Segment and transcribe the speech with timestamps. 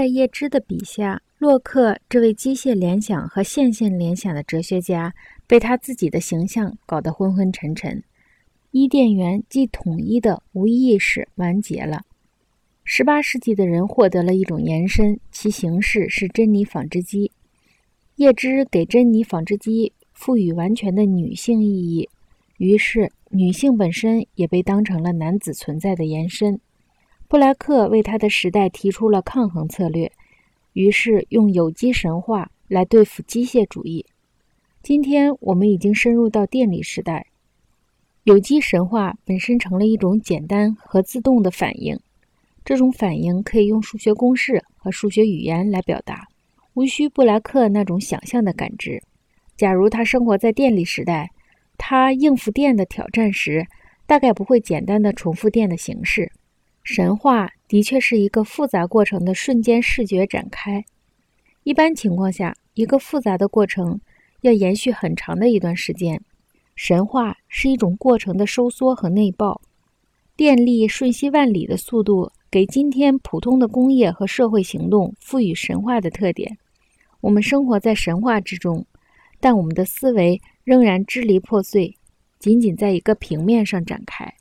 [0.00, 5.14] 在叶芝的笔下，洛克这位机械联想和线性联想的哲学家，
[5.46, 8.02] 被他自己的形象搞得昏昏沉沉。
[8.70, 12.00] 伊甸园既统一的无意识完结了。
[12.82, 17.30] 十八世纪的人获得了一种延伸，其形式是珍妮纺织机。
[18.16, 22.08] 叶芝给珍妮纺织机赋予完全的女性意义，
[22.56, 26.58] 于是女性本身也被当成了男子存在的延伸。
[27.30, 30.10] 布莱克为他的时代提出了抗衡策略，
[30.72, 34.04] 于是用有机神话来对付机械主义。
[34.82, 37.24] 今天我们已经深入到电力时代，
[38.24, 41.96] 有机神话本身成了一种简单和自动的反应。
[42.64, 46.26] 这种反应可以用数学公式和数学语言来表达，
[46.74, 49.00] 无需布莱克那种想象的感知。
[49.56, 51.30] 假如他生活在电力时代，
[51.78, 53.68] 他应付电的挑战时，
[54.04, 56.32] 大概不会简单的重复电的形式。
[56.82, 60.84] 神话的确是一个复杂过程的瞬间视觉展开。
[61.62, 64.00] 一般情况下，一个复杂的过程
[64.40, 66.20] 要延续很长的一段时间。
[66.74, 69.60] 神话是一种过程的收缩和内爆。
[70.34, 76.56] 电力瞬息万里的速度给今天普通的工业和社会行动赋予神话的特点。
[77.20, 78.86] 我们生活在神话之中，
[79.38, 81.94] 但我们的思维仍然支离破碎，
[82.38, 84.34] 仅仅在一个平面上展开。